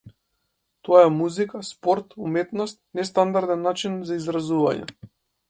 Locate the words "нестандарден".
3.01-3.63